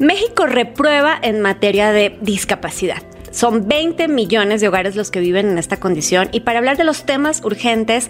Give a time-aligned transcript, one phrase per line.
[0.00, 3.13] México reprueba en materia de discapacidad.
[3.34, 6.84] Son 20 millones de hogares los que viven en esta condición y para hablar de
[6.84, 8.08] los temas urgentes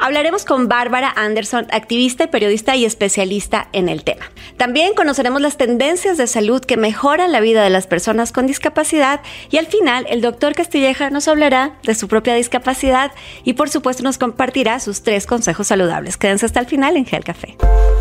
[0.00, 4.26] hablaremos con Bárbara Anderson, activista y periodista y especialista en el tema.
[4.56, 9.20] También conoceremos las tendencias de salud que mejoran la vida de las personas con discapacidad
[9.48, 13.12] y al final el doctor Castilleja nos hablará de su propia discapacidad
[13.44, 16.16] y por supuesto nos compartirá sus tres consejos saludables.
[16.16, 17.56] Quédense hasta el final en Health Café.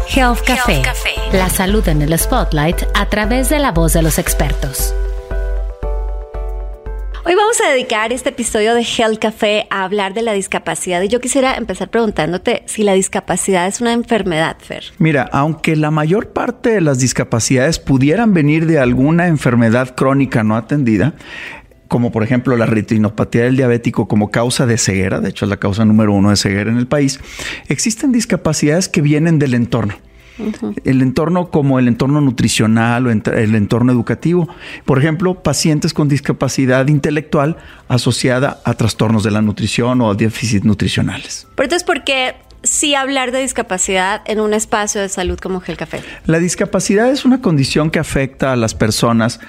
[0.09, 0.81] Health Café,
[1.33, 4.95] la salud en el spotlight a través de la voz de los expertos.
[7.25, 11.07] Hoy vamos a dedicar este episodio de Health Café a hablar de la discapacidad y
[11.07, 14.83] yo quisiera empezar preguntándote si la discapacidad es una enfermedad, Fer.
[14.97, 20.57] Mira, aunque la mayor parte de las discapacidades pudieran venir de alguna enfermedad crónica no
[20.57, 21.13] atendida,
[21.87, 25.57] como por ejemplo la retinopatía del diabético como causa de ceguera, de hecho es la
[25.57, 27.21] causa número uno de ceguera en el país,
[27.69, 29.95] existen discapacidades que vienen del entorno.
[30.83, 34.47] El entorno como el entorno nutricional o el entorno educativo.
[34.85, 37.57] Por ejemplo, pacientes con discapacidad intelectual
[37.87, 41.47] asociada a trastornos de la nutrición o a déficits nutricionales.
[41.55, 45.77] Pero entonces, ¿por qué sí hablar de discapacidad en un espacio de salud como Gel
[45.77, 46.01] Café?
[46.25, 49.39] La discapacidad es una condición que afecta a las personas,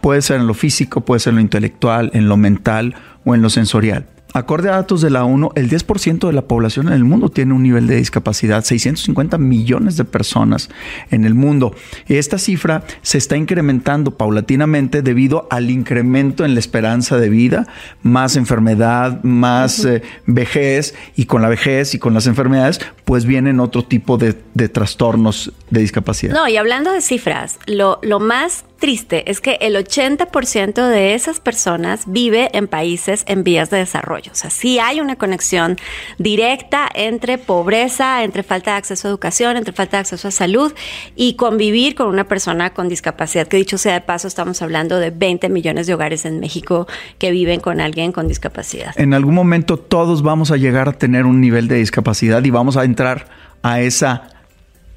[0.00, 3.42] puede ser en lo físico, puede ser en lo intelectual, en lo mental o en
[3.42, 4.06] lo sensorial.
[4.36, 7.54] Acorde a datos de la ONU, el 10% de la población en el mundo tiene
[7.54, 10.70] un nivel de discapacidad, 650 millones de personas
[11.12, 11.72] en el mundo.
[12.08, 17.68] Esta cifra se está incrementando paulatinamente debido al incremento en la esperanza de vida,
[18.02, 23.60] más enfermedad, más eh, vejez, y con la vejez y con las enfermedades, pues vienen
[23.60, 26.34] otro tipo de, trastornos de discapacidad.
[26.34, 31.40] No, y hablando de cifras, lo, lo más triste es que el 80% de esas
[31.40, 34.30] personas vive en países en vías de desarrollo.
[34.30, 35.78] O sea, sí hay una conexión
[36.18, 40.74] directa entre pobreza, entre falta de acceso a educación, entre falta de acceso a salud
[41.16, 45.10] y convivir con una persona con discapacidad, que dicho sea de paso, estamos hablando de
[45.10, 48.92] 20 millones de hogares en México que viven con alguien con discapacidad.
[49.00, 52.76] En algún momento todos vamos a llegar a tener un nivel de discapacidad y vamos
[52.76, 53.28] a entrar
[53.62, 54.28] a esa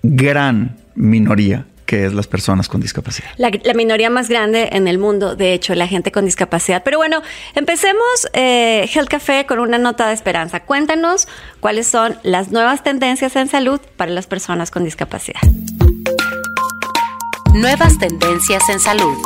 [0.04, 3.30] gran minoría que es las personas con discapacidad.
[3.38, 6.84] La, minoría más grande en el mundo, de hecho, la gente con discapacidad.
[6.84, 7.24] Pero bueno,
[7.56, 10.60] empecemos eh, Health Café con una nota de esperanza.
[10.60, 11.28] Cuéntanos
[11.60, 15.42] cuáles son las nuevas tendencias en salud para las personas con discapacidad.
[17.54, 19.18] Nuevas tendencias en salud.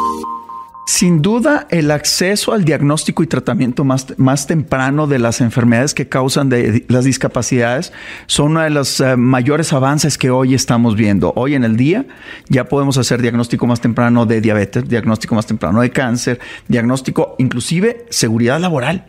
[0.85, 6.09] Sin duda, el acceso al diagnóstico y tratamiento más, más temprano de las enfermedades que
[6.09, 6.51] causan
[6.87, 7.93] las discapacidades
[8.25, 11.33] son uno de los eh, mayores avances que hoy estamos viendo.
[11.35, 12.05] Hoy en el día
[12.49, 18.05] ya podemos hacer diagnóstico más temprano de diabetes, diagnóstico más temprano de cáncer, diagnóstico inclusive
[18.09, 19.05] seguridad laboral.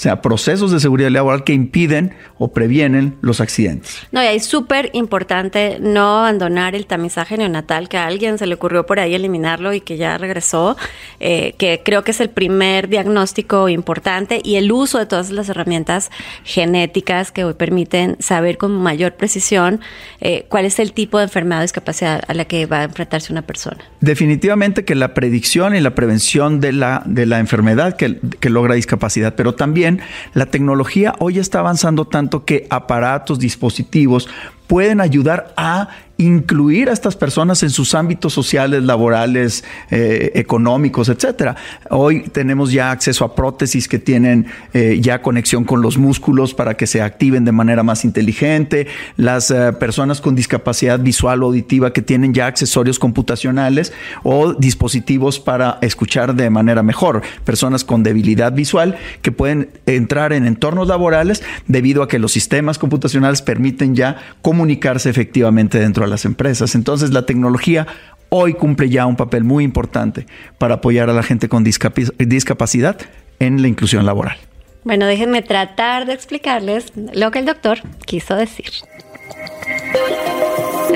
[0.00, 3.98] Sea, procesos de seguridad laboral que impiden o previenen los accidentes.
[4.12, 8.54] No, y es súper importante no abandonar el tamizaje neonatal, que a alguien se le
[8.54, 10.78] ocurrió por ahí eliminarlo y que ya regresó,
[11.20, 15.50] eh, que creo que es el primer diagnóstico importante y el uso de todas las
[15.50, 16.10] herramientas
[16.44, 19.80] genéticas que hoy permiten saber con mayor precisión
[20.22, 23.34] eh, cuál es el tipo de enfermedad o discapacidad a la que va a enfrentarse
[23.34, 23.76] una persona.
[24.00, 28.76] Definitivamente que la predicción y la prevención de la, de la enfermedad que, que logra
[28.76, 29.89] discapacidad, pero también
[30.34, 34.28] la tecnología hoy está avanzando tanto que aparatos, dispositivos
[34.66, 35.88] pueden ayudar a
[36.20, 41.56] incluir a estas personas en sus ámbitos sociales, laborales, eh, económicos, etcétera.
[41.88, 46.74] Hoy tenemos ya acceso a prótesis que tienen eh, ya conexión con los músculos para
[46.74, 48.86] que se activen de manera más inteligente.
[49.16, 55.40] Las eh, personas con discapacidad visual o auditiva que tienen ya accesorios computacionales o dispositivos
[55.40, 57.22] para escuchar de manera mejor.
[57.44, 62.78] Personas con debilidad visual que pueden entrar en entornos laborales debido a que los sistemas
[62.78, 66.74] computacionales permiten ya comunicarse efectivamente dentro de las empresas.
[66.74, 67.86] Entonces la tecnología
[68.28, 70.26] hoy cumple ya un papel muy importante
[70.58, 72.98] para apoyar a la gente con discapacidad
[73.38, 74.36] en la inclusión laboral.
[74.84, 78.70] Bueno, déjenme tratar de explicarles lo que el doctor quiso decir.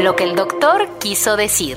[0.03, 1.77] Lo que el doctor quiso decir.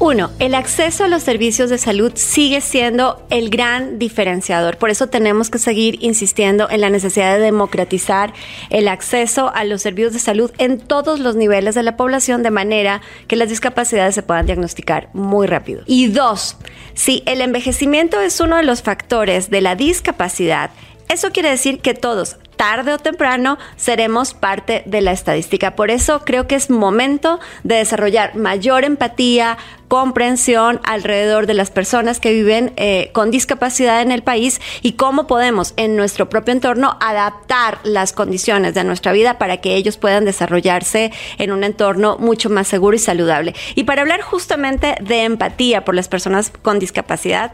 [0.00, 4.76] Uno, el acceso a los servicios de salud sigue siendo el gran diferenciador.
[4.76, 8.34] Por eso tenemos que seguir insistiendo en la necesidad de democratizar
[8.70, 12.50] el acceso a los servicios de salud en todos los niveles de la población de
[12.50, 15.82] manera que las discapacidades se puedan diagnosticar muy rápido.
[15.86, 16.56] Y dos,
[16.94, 20.70] si el envejecimiento es uno de los factores de la discapacidad,
[21.08, 25.76] eso quiere decir que todos, tarde o temprano seremos parte de la estadística.
[25.76, 29.58] Por eso creo que es momento de desarrollar mayor empatía,
[29.88, 35.26] comprensión alrededor de las personas que viven eh, con discapacidad en el país y cómo
[35.26, 40.24] podemos en nuestro propio entorno adaptar las condiciones de nuestra vida para que ellos puedan
[40.24, 43.54] desarrollarse en un entorno mucho más seguro y saludable.
[43.74, 47.52] Y para hablar justamente de empatía por las personas con discapacidad,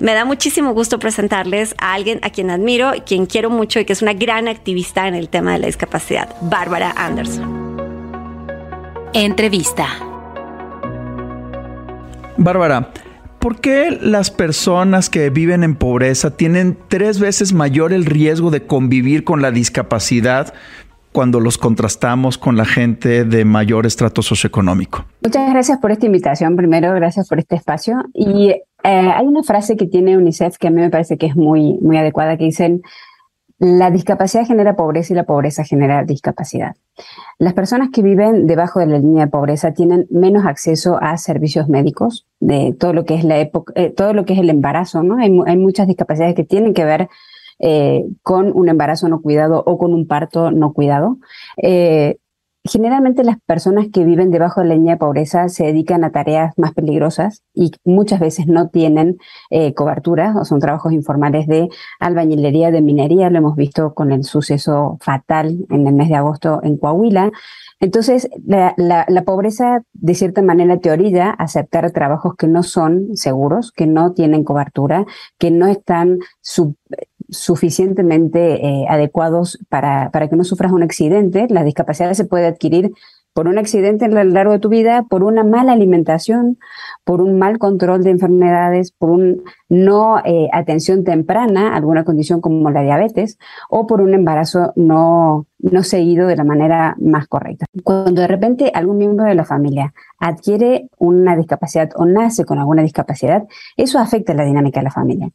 [0.00, 3.84] me da muchísimo gusto presentarles a alguien a quien admiro, y quien quiero mucho y
[3.84, 7.64] que es una gran activista en el tema de la discapacidad, Bárbara Anderson.
[9.12, 9.86] Entrevista.
[12.36, 12.90] Bárbara,
[13.38, 18.66] ¿por qué las personas que viven en pobreza tienen tres veces mayor el riesgo de
[18.66, 20.52] convivir con la discapacidad
[21.12, 25.04] cuando los contrastamos con la gente de mayor estrato socioeconómico?
[25.22, 26.56] Muchas gracias por esta invitación.
[26.56, 28.02] Primero, gracias por este espacio.
[28.12, 28.52] Y
[28.84, 31.78] eh, hay una frase que tiene UNICEF que a mí me parece que es muy,
[31.80, 32.82] muy adecuada, que dicen,
[33.58, 36.76] la discapacidad genera pobreza y la pobreza genera discapacidad.
[37.38, 41.68] Las personas que viven debajo de la línea de pobreza tienen menos acceso a servicios
[41.68, 45.02] médicos, de todo lo que es la época, eh, todo lo que es el embarazo,
[45.02, 45.16] ¿no?
[45.16, 47.08] Hay, muchas discapacidades que tienen que ver
[47.60, 51.16] eh, con un embarazo no cuidado o con un parto no cuidado.
[52.66, 56.54] Generalmente las personas que viven debajo de la línea de pobreza se dedican a tareas
[56.56, 59.18] más peligrosas y muchas veces no tienen
[59.50, 61.68] eh, cobertura o son trabajos informales de
[62.00, 63.28] albañilería, de minería.
[63.28, 67.32] Lo hemos visto con el suceso fatal en el mes de agosto en Coahuila.
[67.80, 73.72] Entonces, la, la, pobreza, de cierta manera, te orilla aceptar trabajos que no son seguros,
[73.72, 75.04] que no tienen cobertura,
[75.38, 76.76] que no están sub,
[77.28, 81.46] suficientemente eh, adecuados para, para que no sufras un accidente.
[81.48, 82.92] La discapacidad se puede adquirir
[83.34, 86.56] por un accidente a lo largo de tu vida, por una mala alimentación,
[87.02, 92.70] por un mal control de enfermedades, por un no eh, atención temprana, alguna condición como
[92.70, 93.36] la diabetes,
[93.68, 97.66] o por un embarazo no, no seguido de la manera más correcta.
[97.82, 102.82] Cuando de repente algún miembro de la familia adquiere una discapacidad o nace con alguna
[102.82, 103.42] discapacidad,
[103.76, 105.30] eso afecta la dinámica de la familia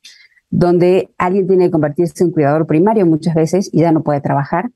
[0.50, 4.72] donde alguien tiene que convertirse en cuidador primario muchas veces y ya no puede trabajar.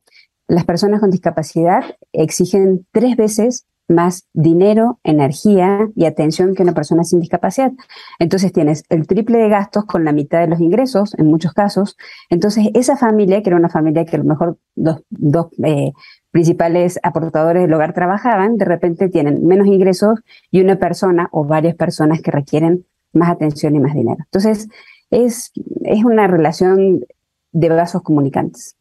[0.47, 7.03] Las personas con discapacidad exigen tres veces más dinero, energía y atención que una persona
[7.03, 7.71] sin discapacidad.
[8.19, 11.97] Entonces tienes el triple de gastos con la mitad de los ingresos, en muchos casos.
[12.29, 15.91] Entonces esa familia, que era una familia que a lo mejor dos, dos eh,
[16.31, 20.19] principales aportadores del hogar trabajaban, de repente tienen menos ingresos
[20.49, 24.17] y una persona o varias personas que requieren más atención y más dinero.
[24.25, 24.67] Entonces,
[25.13, 25.51] es,
[25.83, 27.05] es una relación
[27.51, 28.75] de vasos comunicantes.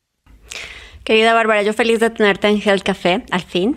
[1.04, 3.76] Querida Bárbara, yo feliz de tenerte en Health Café, al fin.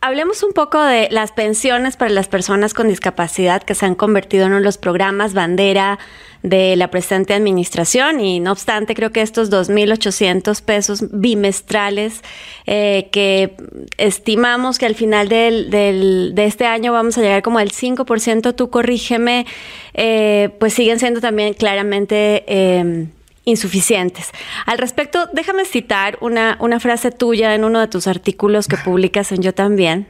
[0.00, 4.44] Hablemos un poco de las pensiones para las personas con discapacidad que se han convertido
[4.44, 5.98] en uno de los programas bandera
[6.42, 12.22] de la presente administración y no obstante creo que estos 2.800 pesos bimestrales
[12.66, 13.56] eh, que
[13.96, 19.46] estimamos que al final de este año vamos a llegar como al 5%, tú corrígeme,
[19.94, 22.44] eh, pues siguen siendo también claramente...
[22.46, 23.06] Eh,
[23.44, 24.30] insuficientes.
[24.66, 29.32] Al respecto, déjame citar una, una frase tuya en uno de tus artículos que publicas
[29.32, 30.08] en Yo también.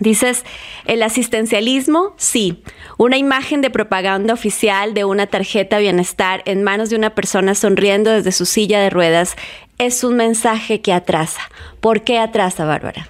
[0.00, 0.44] Dices,
[0.86, 2.64] el asistencialismo, sí,
[2.98, 8.10] una imagen de propaganda oficial de una tarjeta bienestar en manos de una persona sonriendo
[8.10, 9.36] desde su silla de ruedas
[9.78, 11.42] es un mensaje que atrasa.
[11.80, 13.08] ¿Por qué atrasa, Bárbara?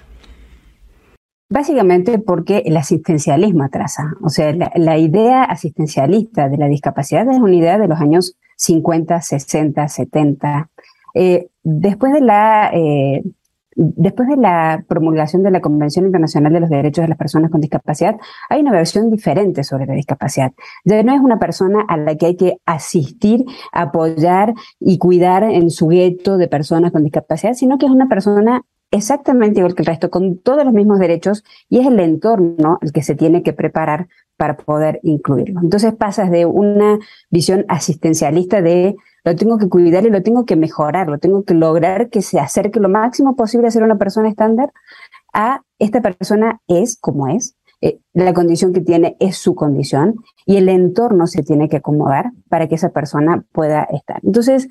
[1.49, 4.13] Básicamente porque el asistencialismo atrasa.
[4.21, 9.21] O sea, la, idea asistencialista de la discapacidad es una idea de los años 50,
[9.21, 10.69] 60, 70.
[11.63, 13.23] después de la eh,
[13.75, 17.61] después de la promulgación de la Convención Internacional de los Derechos de las Personas con
[17.61, 18.15] Discapacidad,
[18.49, 20.53] hay una versión diferente sobre la discapacidad.
[20.85, 25.69] Ya no es una persona a la que hay que asistir, apoyar y cuidar en
[25.69, 28.61] su gueto de personas con discapacidad, sino que es una persona
[28.95, 32.91] exactamente igual que el resto, con todos los mismos derechos, y es el entorno el
[32.91, 35.61] que se tiene que preparar para poder incluirlo.
[35.61, 36.99] Entonces pasas de una
[37.29, 41.53] visión asistencialista de lo tengo que cuidar y lo tengo que mejorar, lo tengo que
[41.53, 44.71] lograr que se acerque lo máximo posible a ser una persona estándar,
[45.33, 50.57] a esta persona es como es, eh, la condición que tiene es su condición y
[50.57, 54.19] el entorno se tiene que acomodar para que esa persona pueda estar.
[54.23, 54.69] Entonces,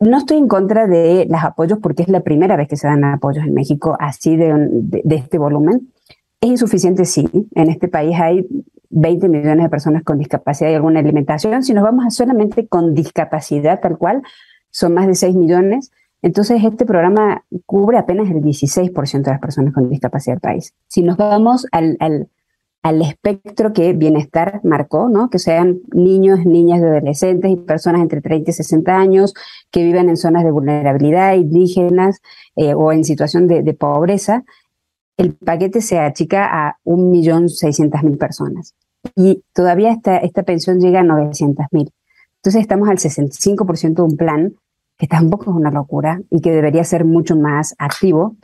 [0.00, 3.04] no estoy en contra de los apoyos porque es la primera vez que se dan
[3.04, 5.92] apoyos en México así de, de, este volumen.
[6.40, 7.28] Es insuficiente, sí.
[7.54, 8.46] En este país hay
[8.90, 11.62] 20 millones de personas con discapacidad y alguna alimentación.
[11.62, 14.22] Si nos vamos a solamente con discapacidad tal cual,
[14.70, 15.90] son más de 6 millones.
[16.22, 20.74] Entonces, este programa cubre apenas el 16% de las personas con discapacidad del país.
[20.88, 22.28] Si nos vamos al, al
[22.86, 25.28] al espectro que bienestar marcó, ¿no?
[25.28, 29.34] Que sean niños, niñas, adolescentes y personas entre 30 y 60 años
[29.72, 32.20] que viven en zonas de vulnerabilidad, indígenas
[32.54, 34.44] eh, o en situación de, pobreza,
[35.16, 38.76] el paquete se achica a 1.600.000 personas.
[39.16, 41.90] Y todavía esta, esta pensión llega a 900.000.
[42.36, 44.54] Entonces estamos al 65% de un plan
[44.96, 48.36] que tampoco es una locura y que debería ser mucho más activo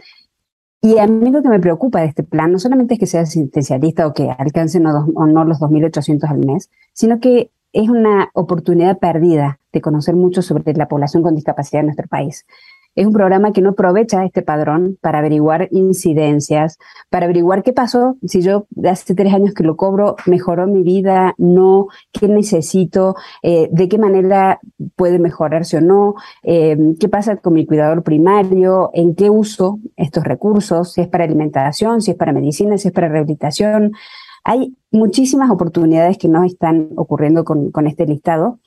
[0.82, 3.20] y a mí lo que me preocupa de este plan no solamente es que sea
[3.20, 8.30] asistencialista o que alcance no, o no los 2.800 al mes, sino que es una
[8.34, 12.46] oportunidad perdida de conocer mucho sobre la población con discapacidad en nuestro país.
[12.94, 16.76] Es un programa que no aprovecha este padrón para averiguar incidencias,
[17.08, 21.34] para averiguar qué pasó, si yo hace tres años que lo cobro, mejoró mi vida,
[21.38, 24.60] no, qué necesito, eh, de qué manera
[24.94, 30.24] puede mejorarse o no, eh, qué pasa con mi cuidador primario, en qué uso estos
[30.24, 33.92] recursos, si es para alimentación, si es para medicina, si es para rehabilitación.
[34.44, 38.58] Hay muchísimas oportunidades que no están ocurriendo con, con este listado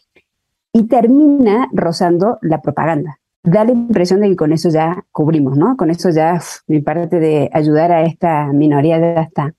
[0.73, 5.77] y termina rozando la propaganda da la impresión de que con eso ya cubrimos, ¿no?
[5.77, 9.53] Con eso ya mi parte de ayudar a esta minoría ya está.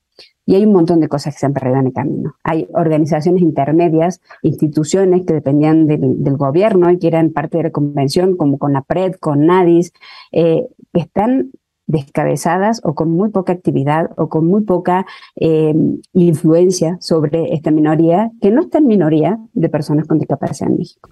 [0.45, 2.37] Y hay un montón de cosas que se han perdido en el camino.
[2.45, 8.37] Hay organizaciones intermedias, instituciones que dependían del, gobierno y que eran parte de la convención,
[8.37, 9.93] como con la PRED, con NADIS,
[10.31, 11.51] eh, que están
[11.89, 15.75] descabezadas o con muy poca actividad o con muy poca eh,
[16.13, 21.11] influencia sobre esta minoría, que no está en minoría de personas con discapacidad en México.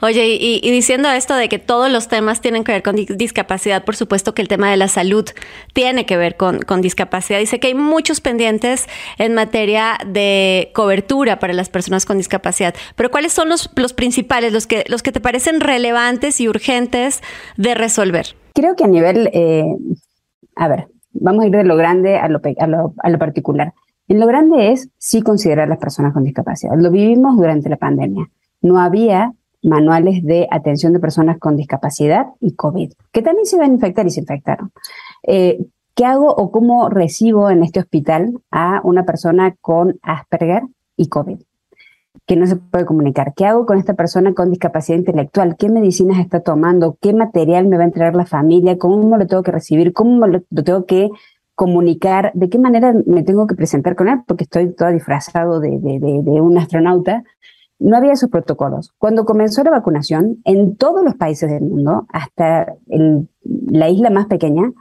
[0.00, 3.96] Oye, y, diciendo esto de que todos los temas tienen que ver con discapacidad, por
[3.96, 5.24] supuesto que el tema de la salud
[5.72, 7.38] tiene que ver con, discapacidad.
[7.38, 8.88] Dice que hay muchos pendientes
[9.18, 12.74] en materia de cobertura para las personas con discapacidad.
[12.96, 17.22] Pero ¿cuáles son los, principales, los que, los que te parecen relevantes y urgentes
[17.56, 18.26] de resolver?
[18.54, 19.64] Creo que a nivel, eh,
[20.56, 23.72] a ver, vamos a ir de lo grande a lo, a lo, a lo particular.
[24.08, 26.72] En lo grande es sí considerar a las personas con discapacidad.
[26.76, 28.28] Lo vivimos durante la pandemia.
[28.60, 33.70] No había manuales de atención de personas con discapacidad y COVID, que también se van
[33.70, 34.72] a infectar y se infectaron.
[35.22, 35.58] Eh,
[35.94, 40.62] ¿Qué hago o cómo recibo en este hospital a una persona con Asperger
[40.96, 41.38] y COVID?
[42.26, 43.32] que no se puede comunicar.
[43.34, 45.56] ¿Qué hago con esta persona con discapacidad intelectual?
[45.56, 46.96] ¿Qué medicinas está tomando?
[47.00, 48.78] ¿Qué material me va a entregar la familia?
[48.78, 49.92] ¿Cómo lo tengo que recibir?
[49.92, 51.10] ¿Cómo lo, tengo que
[51.54, 52.30] comunicar?
[52.34, 54.20] ¿De qué manera me tengo que presentar con él?
[54.26, 57.24] Porque estoy todo disfrazado de, de un astronauta
[57.78, 58.92] no había esos protocolos.
[58.98, 64.72] Cuando comenzó la vacunación, en todos los países del mundo, hasta la isla más pequeña,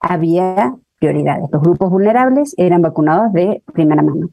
[0.00, 1.48] había prioridades.
[1.50, 4.30] Los grupos vulnerables eran vacunados de primera mano.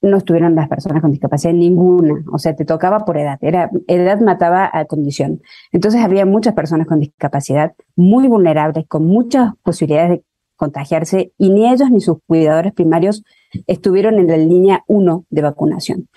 [0.00, 4.20] No estuvieron las personas con discapacidad ninguna, o sea, te tocaba por edad, era edad
[4.20, 5.42] mataba a condición.
[5.72, 10.24] Entonces había muchas personas con discapacidad muy vulnerables, con muchas posibilidades de
[10.56, 13.24] contagiarse y ni ellos ni sus cuidadores primarios
[13.66, 16.08] estuvieron en la línea 1 de vacunación.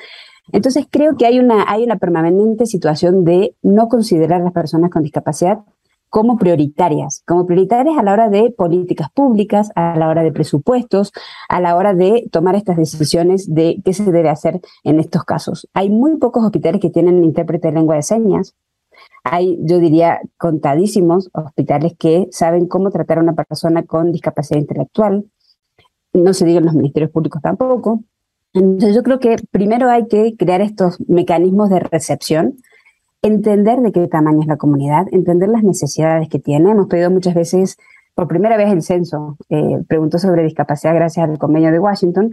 [0.51, 4.89] Entonces creo que hay una, hay una permanente situación de no considerar a las personas
[4.89, 5.59] con discapacidad
[6.11, 11.13] como prioritarias, como prioritarias a la hora de políticas públicas, a la hora de presupuestos,
[11.47, 15.69] a la hora de tomar estas decisiones de qué se debe hacer en estos casos.
[15.73, 18.55] Hay muy pocos hospitales que tienen intérprete de lengua de señas.
[19.23, 25.23] Hay, yo diría, contadísimos hospitales que saben cómo tratar a una persona con discapacidad intelectual.
[26.11, 28.03] No se digan los ministerios públicos tampoco.
[28.53, 32.57] Entonces yo creo que primero hay que crear estos mecanismos de recepción,
[33.21, 36.71] entender de qué tamaño es la comunidad, entender las necesidades que tiene.
[36.71, 37.77] Hemos pedido muchas veces,
[38.13, 42.31] por primera vez el censo, eh, preguntó sobre discapacidad gracias al convenio de Washington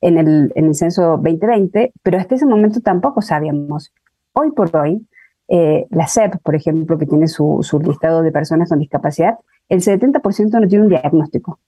[0.00, 3.92] en el, en el censo 2020, pero hasta ese momento tampoco sabíamos.
[4.32, 5.06] Hoy por hoy,
[5.48, 9.34] eh, la SEP, por ejemplo, que tiene su, su listado de personas con discapacidad,
[9.68, 11.58] el 70% no tiene un diagnóstico.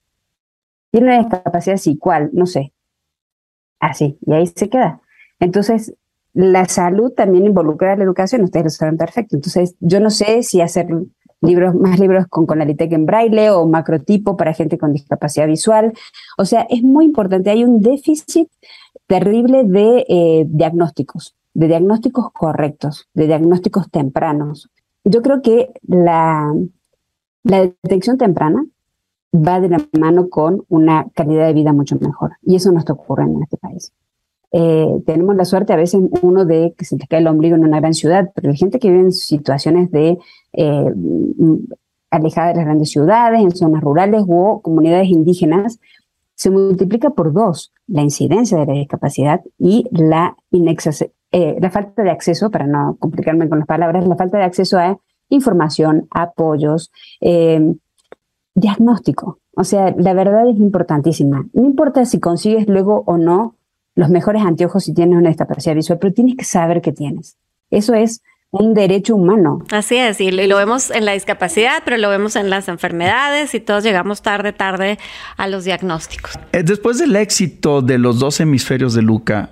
[0.90, 2.30] Tiene una discapacidad sí, ¿cuál?
[2.32, 2.72] No sé,
[3.83, 5.01] así, y ahí se queda.
[5.41, 5.95] Entonces,
[6.33, 9.37] la salud también involucra la educación, ustedes lo saben perfecto.
[9.37, 10.87] Entonces, yo no sé si hacer
[11.43, 15.93] libros, más libros con Conalitec en braille o macrotipo para gente con discapacidad visual.
[16.39, 17.51] O sea, es muy importante.
[17.51, 18.49] Hay un déficit
[19.09, 24.71] terrible de eh, diagnósticos, de diagnósticos correctos, de diagnósticos tempranos.
[25.05, 26.55] Yo creo que la
[27.43, 28.65] detección temprana
[29.35, 32.33] va de la mano con una calidad de vida mucho mejor.
[32.43, 33.93] Y eso no está ocurriendo en este país.
[34.55, 37.65] Eh, tenemos la suerte a veces uno de que se te cae el ombligo en
[37.65, 40.19] una gran ciudad, pero la gente que vive en situaciones de
[40.53, 40.95] eh,
[42.11, 45.81] alejada de las grandes ciudades, en zonas rurales o comunidades indígenas,
[46.35, 52.11] se multiplica por dos la incidencia de la discapacidad y la, eh, la falta de
[52.11, 54.99] acceso, para no complicarme con las palabras, la falta de acceso a
[55.31, 56.93] información, apoyos,
[58.54, 59.38] diagnóstico.
[59.54, 61.47] O sea, la verdad es importantísima.
[61.52, 63.56] No importa si consigues luego o no
[63.94, 67.37] los mejores anteojos si tienes una discapacidad visual, pero tienes que saber que tienes.
[67.71, 69.64] Eso es un derecho humano.
[69.71, 73.61] Así es, y lo vemos en la discapacidad, pero lo vemos en las enfermedades y
[73.61, 74.99] todos llegamos tarde, tarde
[75.37, 76.38] a los diagnósticos.
[76.52, 79.50] Eh, después del éxito de los dos hemisferios de Luca,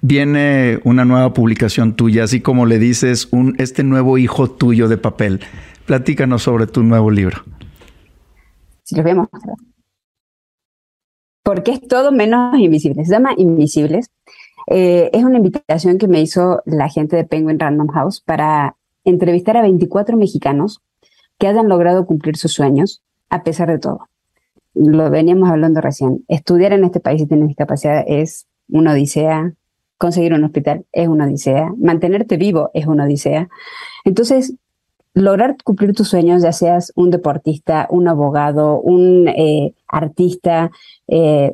[0.00, 4.98] viene una nueva publicación tuya, así como le dices, un, este nuevo hijo tuyo de
[4.98, 5.40] papel.
[5.86, 7.42] Platícanos sobre tu nuevo libro.
[8.88, 9.28] Si lo vemos.
[11.42, 13.04] Porque es todo menos invisible.
[13.04, 14.10] Se llama Invisibles
[14.70, 19.58] eh, es una invitación que me hizo la gente de Penguin Random House para entrevistar
[19.58, 20.80] a 24 mexicanos
[21.38, 24.08] que hayan logrado cumplir sus sueños a pesar de todo.
[24.72, 26.24] Lo veníamos hablando recién.
[26.28, 29.52] Estudiar en este país si tienes discapacidad es una odisea.
[29.98, 31.74] Conseguir un hospital es una odisea.
[31.76, 33.50] Mantenerte vivo es una odisea.
[34.04, 34.54] Entonces,
[35.14, 40.70] lograr cumplir tus sueños, ya seas un deportista, un abogado, un eh, artista,
[41.06, 41.52] eh,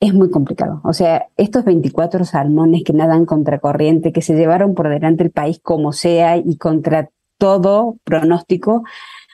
[0.00, 0.80] es muy complicado.
[0.84, 5.30] O sea, estos 24 salmones que nadan contra corriente, que se llevaron por delante el
[5.30, 8.84] país como sea y contra todo pronóstico,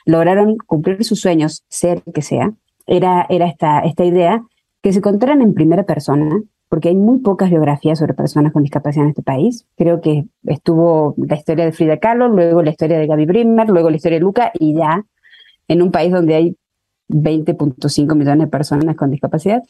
[0.05, 2.53] lograron cumplir sus sueños, ser que sea.
[2.85, 4.43] Era, era esta, esta idea
[4.81, 6.41] que se contaran en primera persona,
[6.73, 9.67] porque hay muy pocas biografías sobre personas con discapacidad en este país.
[9.77, 13.91] Creo que estuvo la historia de Frida Kahlo, luego la historia de Gaby Brimmer, luego
[13.91, 15.05] la historia de Luca, y ya
[15.67, 16.57] en un país donde hay
[17.09, 19.61] 20.5 millones de personas con discapacidad,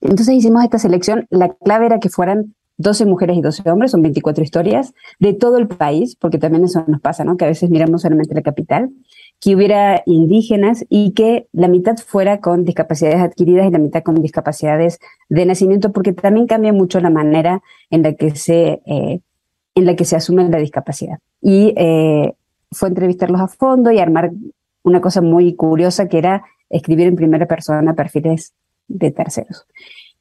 [0.00, 1.26] entonces hicimos esta selección.
[1.28, 5.58] La clave era que fueran 12 mujeres y 12 hombres, son 24 historias de todo
[5.58, 7.36] el país, porque también eso nos pasa, ¿no?
[7.36, 8.88] Que a veces miramos solamente la capital,
[9.42, 14.22] que hubiera indígenas y que la mitad fuera con discapacidades adquiridas y la mitad con
[14.22, 19.20] discapacidades de nacimiento, porque también cambia mucho la manera en la que se, eh,
[19.74, 21.18] en la que se asume la discapacidad.
[21.40, 22.34] Y eh,
[22.70, 24.30] fue entrevistarlos a fondo y armar
[24.84, 28.54] una cosa muy curiosa que era escribir en primera persona perfiles
[28.86, 29.66] de terceros.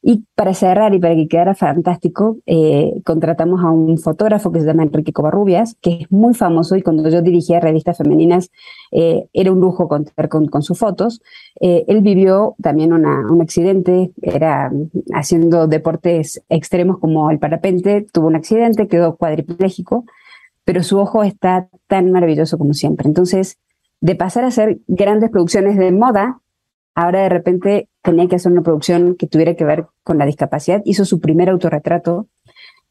[0.03, 4.65] Y para cerrar y para que quedara fantástico, eh, contratamos a un fotógrafo que se
[4.65, 8.49] llama Enrique Covarrubias, que es muy famoso y cuando yo dirigía revistas femeninas
[8.91, 11.21] eh, era un lujo contar con, sus fotos.
[11.59, 14.71] Eh, él vivió también un accidente, era
[15.13, 20.05] haciendo deportes extremos como el parapente, tuvo un accidente, quedó cuadripléjico,
[20.65, 23.07] pero su ojo está tan maravilloso como siempre.
[23.07, 23.59] Entonces,
[23.99, 26.41] de pasar a hacer grandes producciones de moda,
[26.95, 30.81] ahora de repente tenía que hacer una producción que tuviera que ver con la discapacidad,
[30.85, 32.27] hizo su primer autorretrato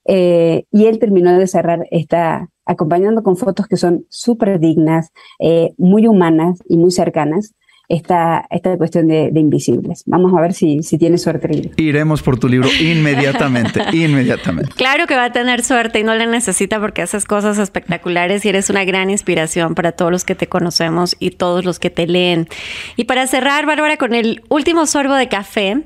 [0.04, 5.72] eh, y él terminó de cerrar esta, acompañando con fotos que son súper dignas, eh,
[5.76, 7.54] muy humanas y muy cercanas,
[7.90, 10.04] esta, esta cuestión de, invisibles.
[10.06, 11.72] Vamos a ver si, si tiene suerte.
[11.76, 14.72] Iremos por tu libro inmediatamente, inmediatamente.
[14.76, 18.48] Claro que va a tener suerte y no la necesita porque haces cosas espectaculares y
[18.48, 22.06] eres una gran inspiración para todos los que te conocemos y todos los que te
[22.06, 22.48] leen.
[22.96, 25.82] Y para cerrar, Bárbara, con el último sorbo de café,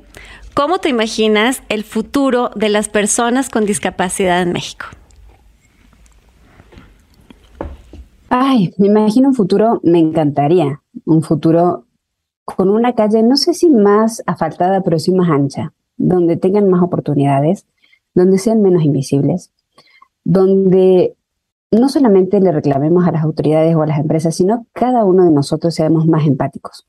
[0.52, 4.86] ¿cómo te imaginas el futuro de las personas con discapacidad en México?
[8.28, 11.86] Ay, me imagino un futuro, me encantaría, un futuro
[12.44, 16.82] con una calle, no sé si más asfaltada, pero sí más ancha, donde tengan más
[16.82, 17.66] oportunidades,
[18.14, 19.50] donde sean menos invisibles,
[20.24, 21.14] donde
[21.70, 25.32] no solamente le reclamemos a las autoridades o a las empresas, sino cada uno de
[25.32, 26.86] nosotros seamos más empáticos.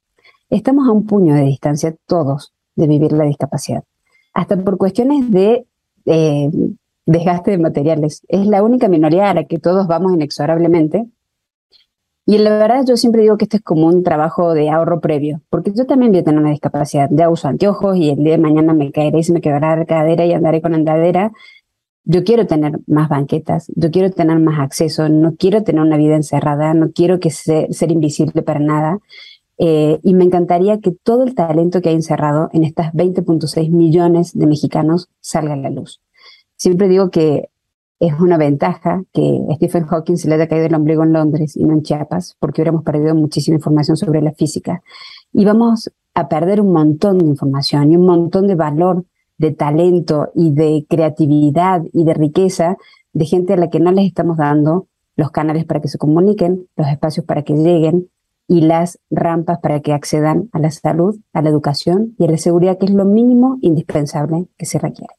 [0.50, 3.84] Estamos a un puño de distancia todos de vivir la discapacidad,
[4.34, 5.66] hasta por cuestiones de
[6.06, 6.50] eh,
[7.06, 8.24] desgaste de materiales.
[8.28, 11.08] Es la única minoría a la que todos vamos inexorablemente
[12.28, 15.42] y la verdad yo siempre digo que este es como un trabajo de ahorro previo,
[15.50, 17.08] porque yo también voy a tener una discapacidad.
[17.12, 19.86] Ya uso anteojos y el día de mañana me caeré y se me quedará la
[19.86, 21.32] cadera y andaré con andadera.
[22.04, 26.16] Yo quiero tener más banquetas, yo quiero tener más acceso, no quiero tener una vida
[26.16, 29.00] encerrada, no quiero que ser invisible para nada.
[29.58, 34.34] Eh, y me encantaría que todo el talento que hay encerrado en estas 20.6 millones
[34.34, 36.02] de mexicanos salga a la luz.
[36.58, 37.50] Siempre digo que
[38.00, 41.64] es una ventaja que Stephen Hawking se le haya caído el ombligo en Londres y
[41.64, 44.82] no en Chiapas, porque hubiéramos perdido muchísima información sobre la física.
[45.32, 49.06] Y vamos a perder un montón de información y un montón de valor,
[49.38, 52.78] de talento y de creatividad y de riqueza
[53.14, 56.68] de gente a la que no les estamos dando los canales para que se comuniquen,
[56.76, 58.10] los espacios para que lleguen
[58.48, 62.38] y las rampas para que accedan a la salud, a la educación y a la
[62.38, 65.14] seguridad, que es lo mínimo indispensable que se requiere.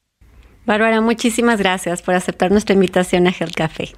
[0.67, 3.91] Bárbara, muchísimas gracias por aceptar nuestra invitación a Health Café.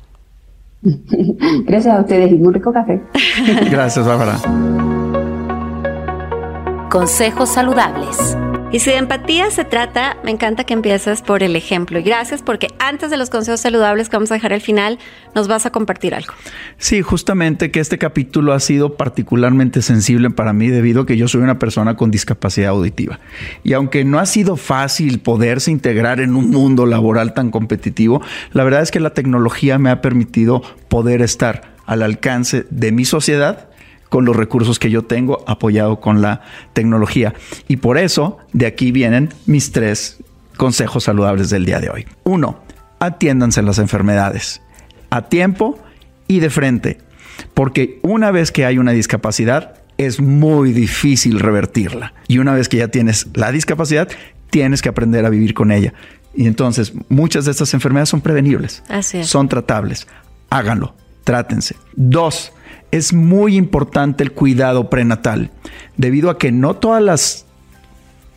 [1.65, 3.01] Gracias a ustedes y muy rico café.
[3.71, 4.39] Gracias, Bárbara.
[6.89, 8.37] Consejos saludables.
[8.71, 11.99] Y si de empatía se trata, me encanta que empieces por el ejemplo.
[11.99, 14.99] Y gracias porque antes de los consejos saludables que vamos a dejar al final,
[15.35, 16.35] nos vas a compartir algo.
[16.77, 21.29] Sí, justamente que este capítulo ha sido particularmente sensible para mí debido a que yo
[21.29, 23.21] soy una persona con discapacidad auditiva.
[23.65, 28.21] Y aunque no ha sido fácil poderse integrar en un mundo laboral tan competitivo,
[28.53, 33.07] la verdad es que la tecnología me ha permitido poder estar al alcance de mi
[33.07, 33.68] sociedad
[34.09, 36.43] con los recursos que yo tengo apoyado con la
[36.73, 37.35] tecnología.
[37.69, 40.19] Y por eso de aquí vienen mis tres
[40.57, 42.07] consejos saludables del día de hoy.
[42.25, 42.59] Uno,
[42.99, 44.63] atiéndanse las enfermedades
[45.11, 45.79] a tiempo
[46.27, 46.99] y de frente,
[47.55, 52.15] porque una vez que hay una discapacidad es muy difícil revertirla.
[52.29, 54.09] Y una vez que ya tienes la discapacidad,
[54.51, 55.93] tienes que aprender a vivir con ella.
[56.35, 58.83] Y entonces muchas de estas enfermedades son prevenibles,
[59.23, 60.07] son tratables.
[60.51, 60.95] Háganlo,
[61.25, 61.75] trátense.
[61.97, 62.53] Dos,
[62.91, 65.51] es muy importante el cuidado prenatal,
[65.97, 67.47] debido a que no todas las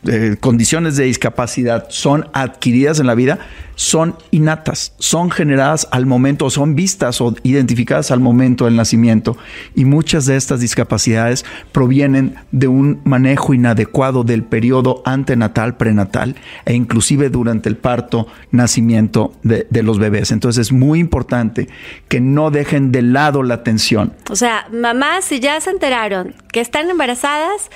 [0.04, 3.38] eh, condiciones de discapacidad son adquiridas en la vida,
[3.76, 9.36] son innatas, son generadas al momento, son vistas o identificadas al momento del nacimiento.
[9.74, 16.34] Y muchas de estas discapacidades provienen de un manejo inadecuado del periodo antenatal, prenatal
[16.64, 20.32] e inclusive durante el parto, nacimiento de, de los bebés.
[20.32, 21.68] Entonces es muy importante
[22.08, 24.14] que no dejen de lado la atención.
[24.30, 27.70] O sea, mamás, si ya se enteraron que están embarazadas,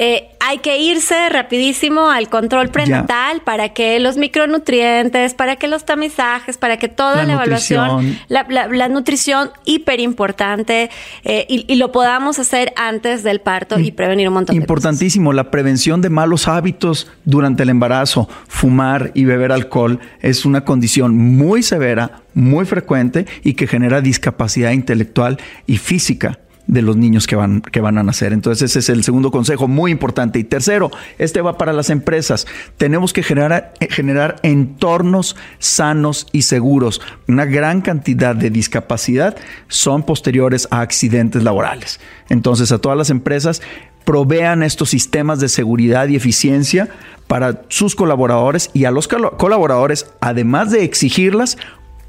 [0.00, 5.84] eh, hay que irse rapidísimo al control prenatal para que los micronutrientes, para que los
[5.84, 10.88] tamizajes, para que toda la, evaluación, la, nutrición hiper importante
[11.24, 15.50] eh, y, lo podamos hacer antes del parto y prevenir un montón de Importantísimo, la
[15.50, 21.64] prevención de malos hábitos durante el embarazo, fumar y beber alcohol es una condición muy
[21.64, 27.62] severa, muy frecuente y que genera discapacidad intelectual y física de los niños que van,
[27.62, 28.32] que van a nacer.
[28.32, 30.38] Entonces ese es el segundo consejo, muy importante.
[30.38, 32.46] Y tercero, este va para las empresas.
[32.76, 37.00] Tenemos que generar, generar entornos sanos y seguros.
[37.26, 42.00] Una gran cantidad de discapacidad son posteriores a accidentes laborales.
[42.28, 43.62] Entonces a todas las empresas
[44.04, 46.88] provean estos sistemas de seguridad y eficiencia
[47.26, 51.58] para sus colaboradores y a los colaboradores, además de exigirlas,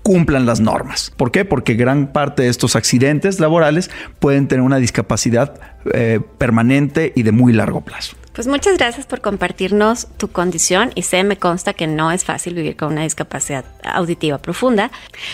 [0.03, 1.11] cumplan las normas.
[1.15, 1.45] ¿Por qué?
[1.45, 5.59] Porque gran parte de estos accidentes laborales pueden tener una discapacidad
[5.93, 8.15] eh, permanente y de muy largo plazo.
[8.39, 12.53] Pues muchas gracias por compartirnos tu condición y sé, me consta que no es fácil
[12.53, 14.91] vivir con una discapacidad auditiva profunda.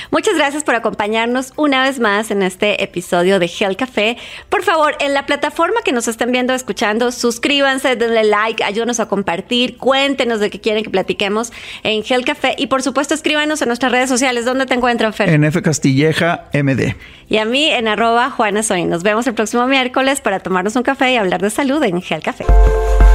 [0.09, 4.17] Muchas gracias por acompañarnos una vez más en este episodio de Health Café.
[4.49, 9.07] Por favor, en la plataforma que nos estén viendo, escuchando, suscríbanse, denle like, ayúdenos a
[9.07, 13.67] compartir, cuéntenos de qué quieren que platiquemos en Health Café y por supuesto escríbanos en
[13.67, 14.45] nuestras redes sociales.
[14.45, 15.29] ¿Dónde te encuentran, Fer?
[15.29, 16.95] En F Castilleja MD.
[17.29, 18.85] Y a mí en arroba Juana Soy.
[18.85, 22.23] Nos vemos el próximo miércoles para tomarnos un café y hablar de salud en Health
[22.23, 22.45] Café.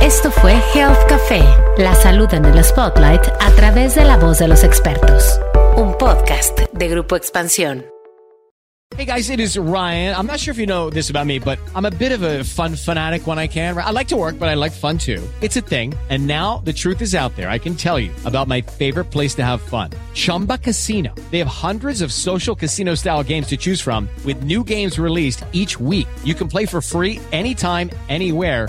[0.00, 1.42] Esto fue Health Café,
[1.76, 5.38] la salud en el spotlight a través de la voz de los expertos.
[5.76, 7.84] Un podcast de Grupo Expansión.
[8.96, 10.16] Hey guys, it is Ryan.
[10.16, 12.42] I'm not sure if you know this about me, but I'm a bit of a
[12.42, 13.76] fun fanatic when I can.
[13.76, 15.22] I like to work, but I like fun too.
[15.42, 15.94] It's a thing.
[16.08, 17.48] And now the truth is out there.
[17.48, 19.90] I can tell you about my favorite place to have fun.
[20.14, 21.14] Chumba Casino.
[21.30, 25.44] They have hundreds of social casino style games to choose from with new games released
[25.52, 26.08] each week.
[26.24, 28.68] You can play for free anytime, anywhere